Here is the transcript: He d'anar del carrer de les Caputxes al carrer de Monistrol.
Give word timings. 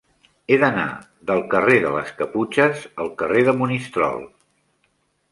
He 0.53 0.57
d'anar 0.61 0.85
del 1.31 1.41
carrer 1.51 1.75
de 1.83 1.91
les 1.95 2.09
Caputxes 2.21 2.81
al 3.05 3.11
carrer 3.19 3.43
de 3.49 3.53
Monistrol. 3.59 4.25